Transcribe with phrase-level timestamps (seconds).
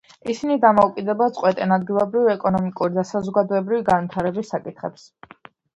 [0.33, 5.11] ისინი დამოუკიდებლად წყვეტენ ადგილობრივი ეკონომიკური და საზოგადოებრივი განვითარების საკითხებს.